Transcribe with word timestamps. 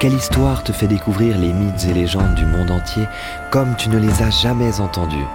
Quelle 0.00 0.14
histoire 0.14 0.62
te 0.62 0.70
fait 0.70 0.86
découvrir 0.86 1.36
les 1.36 1.52
mythes 1.52 1.86
et 1.90 1.92
légendes 1.92 2.36
du 2.36 2.46
monde 2.46 2.70
entier 2.70 3.02
comme 3.50 3.74
tu 3.74 3.88
ne 3.88 3.98
les 3.98 4.22
as 4.22 4.30
jamais 4.30 4.80
entendus 4.80 5.26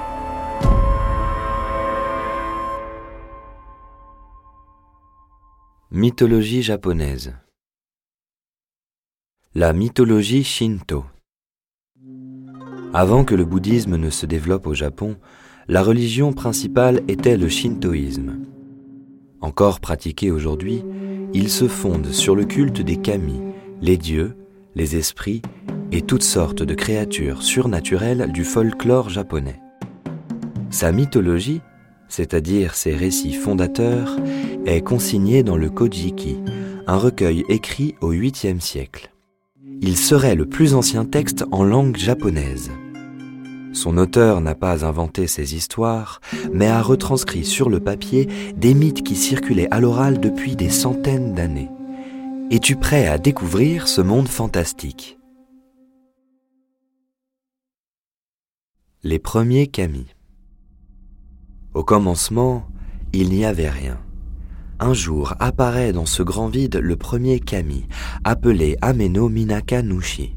Mythologie 5.91 6.63
japonaise. 6.63 7.35
La 9.53 9.73
mythologie 9.73 10.45
shinto. 10.45 11.03
Avant 12.93 13.25
que 13.25 13.35
le 13.35 13.43
bouddhisme 13.43 13.97
ne 13.97 14.09
se 14.09 14.25
développe 14.25 14.65
au 14.65 14.73
Japon, 14.73 15.17
la 15.67 15.83
religion 15.83 16.31
principale 16.31 17.01
était 17.09 17.35
le 17.35 17.49
shintoïsme. 17.49 18.39
Encore 19.41 19.81
pratiqué 19.81 20.31
aujourd'hui, 20.31 20.85
il 21.33 21.49
se 21.49 21.67
fonde 21.67 22.13
sur 22.13 22.33
le 22.33 22.45
culte 22.45 22.79
des 22.79 22.95
kami, 22.95 23.41
les 23.81 23.97
dieux, 23.97 24.37
les 24.75 24.95
esprits 24.95 25.41
et 25.91 26.01
toutes 26.01 26.23
sortes 26.23 26.63
de 26.63 26.73
créatures 26.73 27.43
surnaturelles 27.43 28.31
du 28.31 28.43
folklore 28.43 29.09
japonais. 29.09 29.59
Sa 30.69 30.91
mythologie, 30.91 31.61
c'est-à-dire 32.09 32.75
ses 32.75 32.95
récits 32.95 33.33
fondateurs, 33.33 34.17
est 34.65 34.81
consignée 34.81 35.43
dans 35.43 35.57
le 35.57 35.69
Kojiki, 35.69 36.37
un 36.87 36.97
recueil 36.97 37.43
écrit 37.49 37.95
au 38.01 38.11
8e 38.11 38.59
siècle. 38.59 39.11
Il 39.81 39.97
serait 39.97 40.35
le 40.35 40.45
plus 40.45 40.73
ancien 40.73 41.05
texte 41.05 41.45
en 41.51 41.63
langue 41.63 41.97
japonaise. 41.97 42.71
Son 43.73 43.97
auteur 43.97 44.39
n'a 44.39 44.55
pas 44.55 44.85
inventé 44.85 45.27
ces 45.27 45.55
histoires, 45.55 46.21
mais 46.51 46.67
a 46.67 46.81
retranscrit 46.81 47.43
sur 47.43 47.69
le 47.69 47.79
papier 47.79 48.27
des 48.55 48.73
mythes 48.73 49.03
qui 49.03 49.15
circulaient 49.15 49.67
à 49.71 49.79
l'oral 49.79 50.19
depuis 50.19 50.55
des 50.55 50.69
centaines 50.69 51.33
d'années. 51.33 51.69
Es-tu 52.51 52.75
prêt 52.75 53.07
à 53.07 53.17
découvrir 53.17 53.87
ce 53.87 54.01
monde 54.01 54.27
fantastique? 54.27 55.17
Les 59.01 59.17
premiers 59.17 59.67
kami. 59.67 60.07
Au 61.73 61.83
commencement, 61.83 62.67
il 63.13 63.29
n'y 63.29 63.45
avait 63.45 63.69
rien. 63.69 63.99
Un 64.79 64.93
jour 64.93 65.33
apparaît 65.39 65.93
dans 65.93 66.05
ce 66.05 66.21
grand 66.21 66.47
vide 66.47 66.75
le 66.75 66.95
premier 66.95 67.39
kami, 67.39 67.87
appelé 68.23 68.77
Ameno 68.81 69.29
Minaka 69.29 69.81
Nushi. 69.81 70.35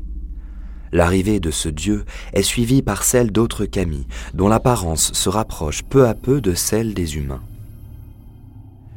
L'arrivée 0.93 1.41
de 1.41 1.51
ce 1.51 1.69
dieu 1.69 2.05
est 2.33 2.43
suivie 2.43 2.83
par 2.83 3.03
celle 3.03 3.33
d'autres 3.33 3.67
kami, 3.67 4.07
dont 4.33 4.49
l'apparence 4.49 5.13
se 5.13 5.29
rapproche 5.29 5.83
peu 5.83 6.07
à 6.07 6.15
peu 6.15 6.41
de 6.41 6.55
celle 6.55 6.95
des 6.95 7.17
humains. 7.17 7.43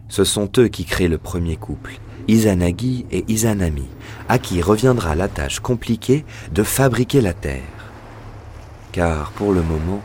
Ce 0.07 0.23
sont 0.23 0.49
eux 0.57 0.67
qui 0.67 0.85
créent 0.85 1.07
le 1.07 1.17
premier 1.17 1.55
couple, 1.55 1.99
Izanagi 2.29 3.07
et 3.09 3.25
Izanami, 3.27 3.87
à 4.27 4.37
qui 4.37 4.61
reviendra 4.61 5.15
la 5.15 5.27
tâche 5.27 5.59
compliquée 5.59 6.25
de 6.51 6.61
fabriquer 6.61 7.21
la 7.21 7.33
Terre. 7.33 7.63
Car 8.91 9.31
pour 9.31 9.51
le 9.51 9.63
moment, 9.63 10.03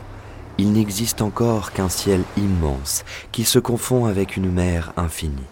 il 0.57 0.71
n'existe 0.71 1.21
encore 1.21 1.71
qu'un 1.71 1.87
ciel 1.87 2.23
immense 2.35 3.05
qui 3.31 3.43
se 3.43 3.59
confond 3.59 4.05
avec 4.05 4.37
une 4.37 4.51
mer 4.51 4.91
infinie. 4.97 5.51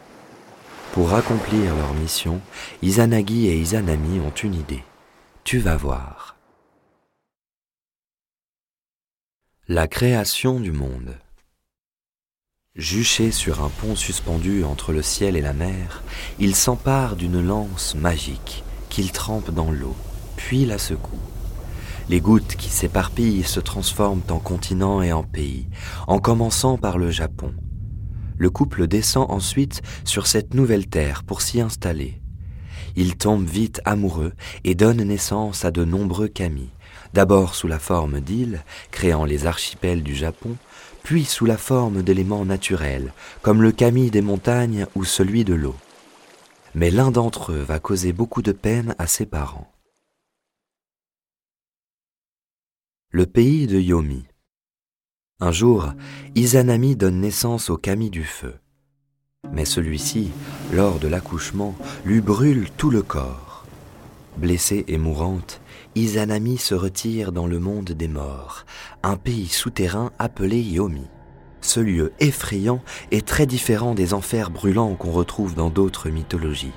Pour 0.94 1.14
accomplir 1.14 1.76
leur 1.76 1.94
mission, 1.94 2.42
Izanagi 2.82 3.50
et 3.50 3.60
Izanami 3.60 4.20
ont 4.20 4.32
une 4.32 4.56
idée. 4.56 4.84
Tu 5.44 5.60
vas 5.60 5.78
voir. 5.78 6.38
La 9.68 9.88
création 9.88 10.60
du 10.60 10.72
monde. 10.72 11.20
Juché 12.76 13.30
sur 13.30 13.64
un 13.64 13.70
pont 13.70 13.96
suspendu 13.96 14.64
entre 14.64 14.94
le 14.94 15.04
ciel 15.04 15.36
et 15.36 15.42
la 15.42 15.54
mer, 15.54 16.02
il 16.40 16.56
s'empare 16.56 17.16
d'une 17.16 17.40
lance 17.40 17.94
magique 17.94 18.64
qu'il 18.90 19.12
trempe 19.12 19.52
dans 19.52 19.70
l'eau, 19.70 19.96
puis 20.38 20.66
la 20.66 20.80
secoue. 20.80 21.20
Les 22.10 22.20
gouttes 22.20 22.56
qui 22.56 22.70
s'éparpillent 22.70 23.44
se 23.44 23.60
transforment 23.60 24.24
en 24.30 24.40
continents 24.40 25.04
et 25.04 25.14
en 25.14 25.22
pays, 25.22 25.68
en 26.08 26.18
commençant 26.18 26.80
par 26.80 26.98
le 26.98 27.12
Japon. 27.12 27.54
Le 28.40 28.50
couple 28.50 28.88
descend 28.88 29.30
ensuite 29.30 29.84
sur 30.04 30.26
cette 30.26 30.56
nouvelle 30.56 30.88
terre 30.88 31.24
pour 31.24 31.44
s'y 31.44 31.62
installer. 31.62 32.24
Il 32.96 33.18
tombe 33.18 33.46
vite 33.46 33.82
amoureux 33.86 34.34
et 34.64 34.74
donne 34.74 35.04
naissance 35.04 35.64
à 35.64 35.70
de 35.70 35.86
nombreux 35.86 36.28
kami, 36.28 36.72
d'abord 37.14 37.54
sous 37.54 37.68
la 37.68 37.78
forme 37.78 38.20
d'îles, 38.20 38.64
créant 38.90 39.26
les 39.26 39.46
archipels 39.46 40.02
du 40.02 40.16
Japon, 40.16 40.58
puis 41.04 41.26
sous 41.26 41.46
la 41.46 41.58
forme 41.58 42.02
d'éléments 42.02 42.46
naturels, 42.46 43.14
comme 43.42 43.62
le 43.62 43.72
kami 43.72 44.10
des 44.10 44.22
montagnes 44.22 44.88
ou 44.96 45.04
celui 45.04 45.44
de 45.44 45.54
l'eau. 45.54 45.76
Mais 46.76 46.90
l'un 46.90 47.12
d'entre 47.12 47.52
eux 47.52 47.62
va 47.62 47.80
causer 47.80 48.14
beaucoup 48.14 48.42
de 48.42 48.52
peine 48.52 48.96
à 48.98 49.06
ses 49.06 49.26
parents. 49.26 49.72
Le 53.12 53.28
pays 53.28 53.68
de 53.68 53.80
Yomi. 53.80 54.26
Un 55.40 55.52
jour, 55.52 55.94
Izanami 56.36 56.96
donne 56.96 57.20
naissance 57.20 57.70
au 57.70 57.78
kami 57.78 58.10
du 58.10 58.24
feu. 58.24 58.56
Mais 59.52 59.66
celui-ci, 59.66 60.32
lors 60.72 61.00
de 61.00 61.08
l'accouchement, 61.08 61.76
lui 62.06 62.22
brûle 62.22 62.70
tout 62.78 62.90
le 62.90 63.04
corps. 63.04 63.53
Blessée 64.38 64.84
et 64.88 64.98
mourante, 64.98 65.62
Izanami 65.96 66.58
se 66.58 66.74
retire 66.74 67.32
dans 67.32 67.46
le 67.46 67.60
monde 67.60 67.92
des 67.92 68.08
morts, 68.08 68.66
un 69.04 69.16
pays 69.16 69.48
souterrain 69.48 70.12
appelé 70.18 70.60
Yomi. 70.60 71.06
Ce 71.62 71.80
lieu 71.80 72.14
effrayant 72.20 72.82
est 73.12 73.28
très 73.28 73.46
différent 73.46 73.94
des 73.94 74.14
enfers 74.14 74.50
brûlants 74.50 74.96
qu'on 74.96 75.12
retrouve 75.12 75.54
dans 75.54 75.70
d'autres 75.70 76.10
mythologies. 76.10 76.74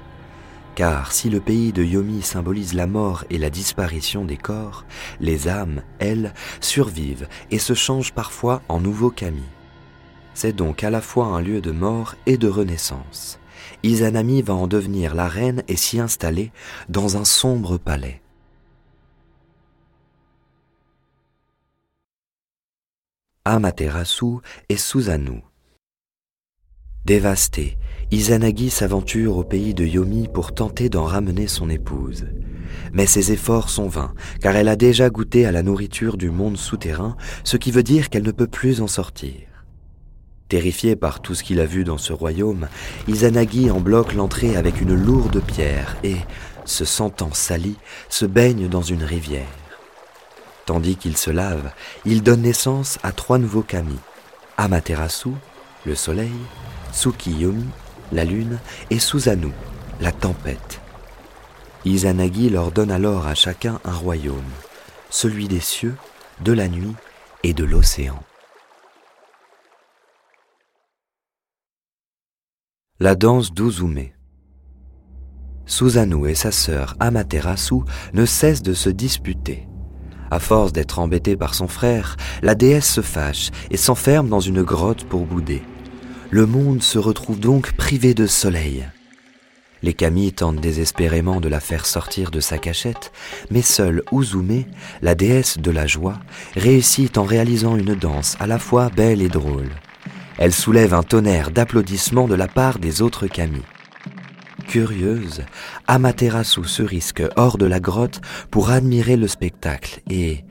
Car 0.74 1.12
si 1.12 1.30
le 1.30 1.40
pays 1.40 1.72
de 1.72 1.82
Yomi 1.82 2.20
symbolise 2.20 2.74
la 2.74 2.86
mort 2.86 3.24
et 3.30 3.38
la 3.38 3.48
disparition 3.48 4.26
des 4.26 4.36
corps, 4.36 4.84
les 5.18 5.48
âmes, 5.48 5.82
elles, 5.98 6.34
survivent 6.60 7.26
et 7.50 7.58
se 7.58 7.72
changent 7.72 8.12
parfois 8.12 8.60
en 8.68 8.80
nouveaux 8.80 9.10
kami. 9.10 9.42
C'est 10.34 10.54
donc 10.54 10.84
à 10.84 10.90
la 10.90 11.00
fois 11.00 11.28
un 11.28 11.40
lieu 11.40 11.62
de 11.62 11.72
mort 11.72 12.16
et 12.26 12.36
de 12.36 12.48
renaissance. 12.48 13.40
Izanami 13.82 14.42
va 14.42 14.54
en 14.54 14.66
devenir 14.66 15.14
la 15.14 15.28
reine 15.28 15.62
et 15.68 15.76
s'y 15.76 16.00
installer 16.00 16.52
dans 16.88 17.16
un 17.16 17.24
sombre 17.24 17.78
palais. 17.78 18.22
Amaterasu 23.44 24.38
et 24.68 24.76
Susanoo. 24.76 25.40
Dévasté, 27.04 27.78
Izanagi 28.10 28.70
s'aventure 28.70 29.36
au 29.36 29.44
pays 29.44 29.72
de 29.72 29.84
Yomi 29.84 30.26
pour 30.26 30.52
tenter 30.52 30.88
d'en 30.88 31.04
ramener 31.04 31.46
son 31.46 31.70
épouse. 31.70 32.26
Mais 32.92 33.06
ses 33.06 33.30
efforts 33.30 33.70
sont 33.70 33.86
vains, 33.86 34.14
car 34.40 34.56
elle 34.56 34.66
a 34.66 34.74
déjà 34.74 35.10
goûté 35.10 35.46
à 35.46 35.52
la 35.52 35.62
nourriture 35.62 36.16
du 36.16 36.30
monde 36.30 36.56
souterrain, 36.56 37.16
ce 37.44 37.56
qui 37.56 37.70
veut 37.70 37.84
dire 37.84 38.10
qu'elle 38.10 38.24
ne 38.24 38.32
peut 38.32 38.48
plus 38.48 38.80
en 38.80 38.88
sortir. 38.88 39.55
Terrifié 40.48 40.94
par 40.94 41.20
tout 41.20 41.34
ce 41.34 41.42
qu'il 41.42 41.60
a 41.60 41.66
vu 41.66 41.82
dans 41.82 41.98
ce 41.98 42.12
royaume, 42.12 42.68
Izanagi 43.08 43.70
en 43.70 43.80
bloque 43.80 44.14
l'entrée 44.14 44.56
avec 44.56 44.80
une 44.80 44.94
lourde 44.94 45.42
pierre 45.42 45.96
et, 46.04 46.16
se 46.64 46.84
sentant 46.84 47.32
sali, 47.32 47.74
se 48.08 48.26
baigne 48.26 48.68
dans 48.68 48.82
une 48.82 49.02
rivière. 49.02 49.48
Tandis 50.64 50.96
qu'il 50.96 51.16
se 51.16 51.30
lave, 51.30 51.72
il 52.04 52.22
donne 52.22 52.42
naissance 52.42 52.98
à 53.02 53.10
trois 53.10 53.38
nouveaux 53.38 53.62
kami. 53.62 53.98
Amaterasu, 54.56 55.30
le 55.84 55.94
soleil, 55.96 56.32
Tsukiyomi, 56.92 57.66
la 58.12 58.24
lune, 58.24 58.58
et 58.90 59.00
Susanoo, 59.00 59.52
la 60.00 60.12
tempête. 60.12 60.80
Izanagi 61.84 62.50
leur 62.50 62.70
donne 62.70 62.90
alors 62.90 63.26
à 63.26 63.34
chacun 63.34 63.80
un 63.84 63.94
royaume, 63.94 64.52
celui 65.10 65.48
des 65.48 65.60
cieux, 65.60 65.96
de 66.40 66.52
la 66.52 66.68
nuit 66.68 66.94
et 67.42 67.52
de 67.52 67.64
l'océan. 67.64 68.22
La 72.98 73.14
danse 73.14 73.52
d'Uzume. 73.52 74.06
Susanoo 75.66 76.24
et 76.28 76.34
sa 76.34 76.50
sœur 76.50 76.96
Amaterasu 76.98 77.82
ne 78.14 78.24
cessent 78.24 78.62
de 78.62 78.72
se 78.72 78.88
disputer. 78.88 79.68
À 80.30 80.38
force 80.38 80.72
d'être 80.72 80.98
embêtée 80.98 81.36
par 81.36 81.54
son 81.54 81.68
frère, 81.68 82.16
la 82.40 82.54
déesse 82.54 82.90
se 82.90 83.02
fâche 83.02 83.50
et 83.70 83.76
s'enferme 83.76 84.30
dans 84.30 84.40
une 84.40 84.62
grotte 84.62 85.04
pour 85.04 85.26
bouder. 85.26 85.60
Le 86.30 86.46
monde 86.46 86.82
se 86.82 86.98
retrouve 86.98 87.38
donc 87.38 87.72
privé 87.72 88.14
de 88.14 88.26
soleil. 88.26 88.88
Les 89.82 89.92
kami 89.92 90.32
tentent 90.32 90.62
désespérément 90.62 91.42
de 91.42 91.50
la 91.50 91.60
faire 91.60 91.84
sortir 91.84 92.30
de 92.30 92.40
sa 92.40 92.56
cachette, 92.56 93.12
mais 93.50 93.60
seule 93.60 94.04
Uzume, 94.10 94.64
la 95.02 95.14
déesse 95.14 95.58
de 95.58 95.70
la 95.70 95.86
joie, 95.86 96.18
réussit 96.54 97.18
en 97.18 97.24
réalisant 97.24 97.76
une 97.76 97.94
danse 97.94 98.38
à 98.40 98.46
la 98.46 98.58
fois 98.58 98.88
belle 98.88 99.20
et 99.20 99.28
drôle. 99.28 99.68
Elle 100.38 100.52
soulève 100.52 100.92
un 100.92 101.02
tonnerre 101.02 101.50
d'applaudissements 101.50 102.28
de 102.28 102.34
la 102.34 102.48
part 102.48 102.78
des 102.78 103.00
autres 103.00 103.26
kami. 103.26 103.62
Curieuse, 104.68 105.42
Amaterasu 105.86 106.64
se 106.64 106.82
risque 106.82 107.22
hors 107.36 107.56
de 107.56 107.66
la 107.66 107.80
grotte 107.80 108.20
pour 108.50 108.70
admirer 108.70 109.16
le 109.16 109.28
spectacle 109.28 110.02
et, 110.10 110.44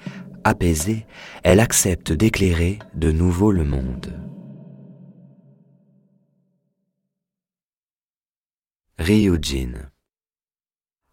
apaisée, 0.44 1.06
elle 1.44 1.60
accepte 1.60 2.12
d'éclairer 2.12 2.80
de 2.96 3.12
nouveau 3.12 3.52
le 3.52 3.66
monde. 3.66 4.14
Ryujin 8.98 9.74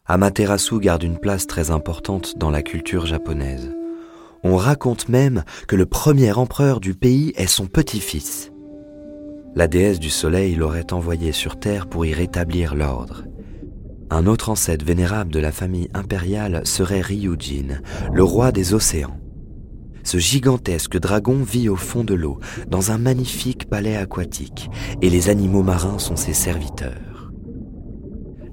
Amaterasu 0.06 0.78
garde 0.78 1.02
une 1.02 1.19
place 1.19 1.46
très 1.46 1.70
importante 1.70 2.38
dans 2.38 2.50
la 2.50 2.62
culture 2.62 3.06
japonaise. 3.06 3.74
On 4.44 4.56
raconte 4.56 5.08
même 5.08 5.44
que 5.69 5.76
le 5.76 5.86
premier 5.86 6.32
empereur 6.32 6.80
du 6.80 6.94
pays 6.94 7.32
est 7.36 7.46
son 7.46 7.66
petit-fils. 7.66 8.52
La 9.54 9.69
déesse 9.69 10.00
du 10.00 10.08
soleil 10.08 10.54
l'aurait 10.54 10.94
envoyé 10.94 11.31
sur 11.31 11.60
Terre 11.60 11.87
pour 11.87 12.06
y 12.06 12.14
rétablir 12.14 12.75
l'ordre. 12.75 13.25
Un 14.08 14.26
autre 14.26 14.49
ancêtre 14.49 14.84
vénérable 14.84 15.31
de 15.31 15.40
la 15.40 15.52
famille 15.52 15.90
impériale 15.93 16.62
serait 16.64 17.02
Ryujin, 17.02 17.82
le 18.14 18.25
roi 18.25 18.50
des 18.50 18.72
océans. 18.72 19.19
Ce 20.04 20.16
gigantesque 20.16 20.99
dragon 20.99 21.43
vit 21.43 21.69
au 21.69 21.76
fond 21.76 22.02
de 22.02 22.14
l'eau, 22.14 22.40
dans 22.66 22.93
un 22.93 22.99
magnifique 22.99 23.69
palais 23.69 23.96
aquatique, 23.96 24.70
et 25.02 25.10
les 25.10 25.28
animaux 25.28 25.62
marins 25.62 25.98
sont 25.98 26.16
ses 26.16 26.34
serviteurs. 26.34 27.31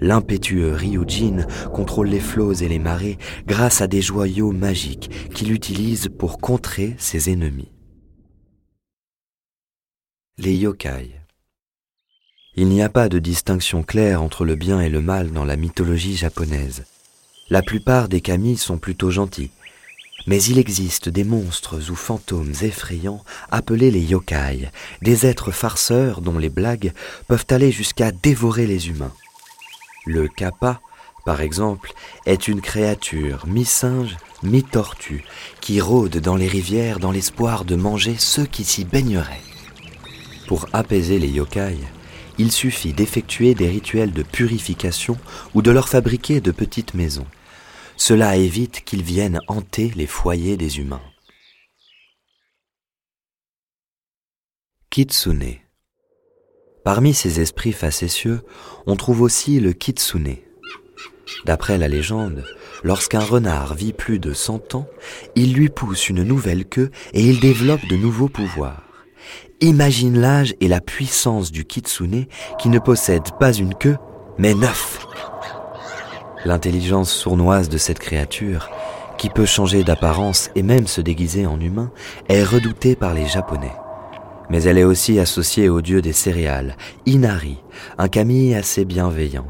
L'impétueux 0.01 0.73
Ryujin 0.73 1.45
contrôle 1.73 2.07
les 2.07 2.19
flots 2.19 2.53
et 2.53 2.67
les 2.67 2.79
marées 2.79 3.17
grâce 3.47 3.81
à 3.81 3.87
des 3.87 4.01
joyaux 4.01 4.51
magiques 4.51 5.29
qu'il 5.33 5.53
utilise 5.53 6.09
pour 6.09 6.39
contrer 6.39 6.95
ses 6.97 7.31
ennemis. 7.31 7.71
Les 10.41 10.55
yokai. 10.55 11.19
Il 12.55 12.69
n'y 12.69 12.81
a 12.81 12.87
pas 12.87 13.09
de 13.09 13.19
distinction 13.19 13.83
claire 13.83 14.23
entre 14.23 14.45
le 14.45 14.55
bien 14.55 14.79
et 14.79 14.87
le 14.87 15.01
mal 15.01 15.31
dans 15.31 15.43
la 15.43 15.57
mythologie 15.57 16.15
japonaise. 16.15 16.85
La 17.49 17.61
plupart 17.61 18.07
des 18.07 18.21
kami 18.21 18.55
sont 18.55 18.77
plutôt 18.77 19.11
gentils, 19.11 19.51
mais 20.27 20.41
il 20.41 20.57
existe 20.57 21.09
des 21.09 21.25
monstres 21.25 21.91
ou 21.91 21.95
fantômes 21.95 22.53
effrayants 22.61 23.21
appelés 23.51 23.91
les 23.91 23.99
yokai, 23.99 24.71
des 25.01 25.25
êtres 25.25 25.51
farceurs 25.51 26.21
dont 26.21 26.37
les 26.37 26.47
blagues 26.47 26.93
peuvent 27.27 27.47
aller 27.49 27.73
jusqu'à 27.73 28.13
dévorer 28.13 28.65
les 28.65 28.87
humains. 28.87 29.13
Le 30.05 30.29
kappa, 30.29 30.79
par 31.25 31.41
exemple, 31.41 31.91
est 32.25 32.47
une 32.47 32.61
créature 32.61 33.45
mi-singe, 33.45 34.15
mi-tortue, 34.43 35.25
qui 35.59 35.81
rôde 35.81 36.19
dans 36.19 36.37
les 36.37 36.47
rivières 36.47 36.99
dans 36.99 37.11
l'espoir 37.11 37.65
de 37.65 37.75
manger 37.75 38.15
ceux 38.17 38.45
qui 38.45 38.63
s'y 38.63 38.85
baigneraient. 38.85 39.48
Pour 40.49 40.67
apaiser 40.73 41.19
les 41.19 41.27
yokai, 41.27 41.77
il 42.39 42.51
suffit 42.51 42.91
d'effectuer 42.91 43.53
des 43.53 43.67
rituels 43.67 44.11
de 44.11 44.23
purification 44.23 45.15
ou 45.53 45.61
de 45.61 45.69
leur 45.69 45.87
fabriquer 45.87 46.41
de 46.41 46.49
petites 46.49 46.95
maisons. 46.95 47.27
Cela 47.97 48.35
évite 48.35 48.83
qu'ils 48.83 49.03
viennent 49.03 49.39
hanter 49.47 49.91
les 49.95 50.07
foyers 50.07 50.57
des 50.57 50.79
humains. 50.79 51.03
Kitsune 54.89 55.57
Parmi 56.83 57.13
ces 57.13 57.41
esprits 57.41 57.71
facétieux, 57.71 58.41
on 58.87 58.95
trouve 58.95 59.21
aussi 59.21 59.59
le 59.59 59.73
kitsune. 59.73 60.37
D'après 61.45 61.77
la 61.77 61.87
légende, 61.87 62.43
lorsqu'un 62.81 63.19
renard 63.19 63.75
vit 63.75 63.93
plus 63.93 64.17
de 64.17 64.33
100 64.33 64.73
ans, 64.73 64.87
il 65.35 65.53
lui 65.53 65.69
pousse 65.69 66.09
une 66.09 66.23
nouvelle 66.23 66.65
queue 66.65 66.89
et 67.13 67.21
il 67.21 67.39
développe 67.39 67.85
de 67.87 67.97
nouveaux 67.97 68.29
pouvoirs. 68.29 68.88
Imagine 69.61 70.19
l'âge 70.19 70.55
et 70.61 70.67
la 70.67 70.81
puissance 70.81 71.51
du 71.51 71.65
kitsune 71.65 72.25
qui 72.57 72.69
ne 72.69 72.79
possède 72.79 73.31
pas 73.39 73.53
une 73.53 73.75
queue, 73.75 73.97
mais 74.37 74.53
neuf. 74.53 75.05
L'intelligence 76.45 77.11
sournoise 77.11 77.69
de 77.69 77.77
cette 77.77 77.99
créature, 77.99 78.69
qui 79.17 79.29
peut 79.29 79.45
changer 79.45 79.83
d'apparence 79.83 80.49
et 80.55 80.63
même 80.63 80.87
se 80.87 81.01
déguiser 81.01 81.45
en 81.45 81.59
humain, 81.59 81.91
est 82.29 82.43
redoutée 82.43 82.95
par 82.95 83.13
les 83.13 83.27
Japonais 83.27 83.73
mais 84.49 84.63
elle 84.63 84.77
est 84.77 84.83
aussi 84.83 85.19
associée 85.19 85.69
au 85.69 85.81
dieu 85.81 86.01
des 86.01 86.13
céréales, 86.13 86.75
Inari, 87.05 87.57
un 87.97 88.07
kami 88.07 88.55
assez 88.55 88.83
bienveillant. 88.83 89.47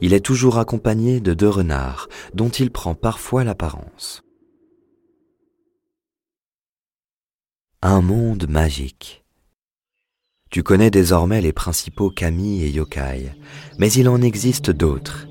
Il 0.00 0.12
est 0.12 0.24
toujours 0.24 0.58
accompagné 0.58 1.20
de 1.20 1.34
deux 1.34 1.48
renards, 1.48 2.08
dont 2.34 2.48
il 2.48 2.70
prend 2.70 2.94
parfois 2.94 3.44
l'apparence. 3.44 4.22
Un 7.86 8.00
monde 8.00 8.48
magique. 8.48 9.26
Tu 10.50 10.62
connais 10.62 10.90
désormais 10.90 11.42
les 11.42 11.52
principaux 11.52 12.08
kami 12.08 12.62
et 12.62 12.70
yokai, 12.70 13.34
mais 13.78 13.92
il 13.92 14.08
en 14.08 14.22
existe 14.22 14.70
d'autres. 14.70 15.28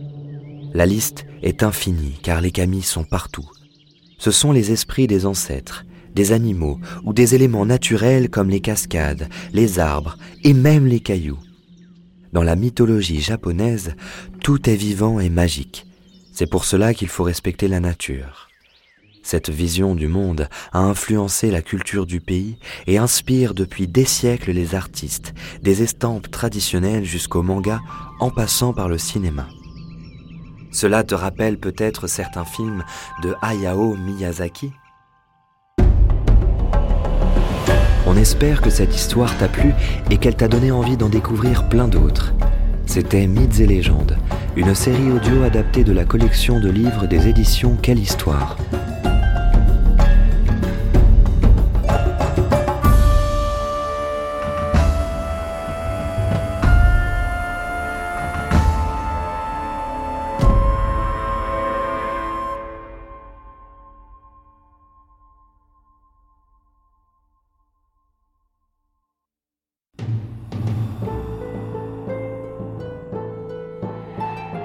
La 0.72 0.86
liste 0.86 1.26
est 1.42 1.64
infinie 1.64 2.20
car 2.22 2.42
les 2.42 2.52
kami 2.52 2.84
sont 2.84 3.06
partout. 3.06 3.50
Ce 4.20 4.30
sont 4.30 4.52
les 4.52 4.72
esprits 4.72 5.08
des 5.08 5.26
ancêtres, 5.26 5.84
des 6.14 6.32
animaux 6.32 6.80
ou 7.04 7.12
des 7.12 7.34
éléments 7.34 7.66
naturels 7.66 8.30
comme 8.30 8.52
les 8.52 8.62
cascades, 8.62 9.30
les 9.52 9.80
arbres 9.80 10.20
et 10.44 10.54
même 10.54 10.86
les 10.86 11.00
cailloux. 11.00 11.40
Dans 12.34 12.44
la 12.44 12.56
mythologie 12.56 13.20
japonaise, 13.20 13.96
tout 14.44 14.70
est 14.70 14.76
vivant 14.76 15.20
et 15.20 15.32
magique. 15.32 15.88
C'est 16.32 16.52
pour 16.52 16.66
cela 16.66 16.94
qu'il 16.94 17.08
faut 17.08 17.24
respecter 17.24 17.68
la 17.68 17.80
nature. 17.80 18.53
Cette 19.24 19.50
vision 19.50 19.96
du 19.96 20.10
monde 20.10 20.50
a 20.74 20.80
influencé 20.80 21.50
la 21.50 21.62
culture 21.62 22.06
du 22.06 22.20
pays 22.20 22.58
et 22.88 22.98
inspire 22.98 23.54
depuis 23.54 23.88
des 23.88 24.04
siècles 24.04 24.52
les 24.52 24.76
artistes, 24.76 25.34
des 25.62 25.82
estampes 25.82 26.30
traditionnelles 26.30 27.06
jusqu'au 27.06 27.42
manga 27.42 27.80
en 28.20 28.30
passant 28.30 28.74
par 28.74 28.90
le 28.90 28.98
cinéma. 28.98 29.48
Cela 30.72 31.04
te 31.06 31.16
rappelle 31.16 31.58
peut-être 31.58 32.08
certains 32.08 32.44
films 32.44 32.84
de 33.24 33.34
Hayao 33.42 33.96
Miyazaki? 33.96 34.72
On 38.06 38.18
espère 38.18 38.62
que 38.62 38.70
cette 38.70 38.94
histoire 38.94 39.38
t'a 39.38 39.48
plu 39.48 39.74
et 40.12 40.18
qu'elle 40.18 40.36
t'a 40.36 40.50
donné 40.50 40.72
envie 40.72 40.98
d'en 40.98 41.10
découvrir 41.10 41.70
plein 41.70 41.88
d'autres. 41.88 42.34
C'était 42.86 43.28
Mythes 43.28 43.62
et 43.62 43.68
légendes, 43.68 44.18
une 44.58 44.76
série 44.76 45.10
audio 45.12 45.44
adaptée 45.44 45.86
de 45.86 45.94
la 45.94 46.04
collection 46.04 46.60
de 46.60 46.70
livres 46.70 47.08
des 47.08 47.30
éditions 47.30 47.78
Quelle 47.82 48.00
Histoire. 48.00 48.58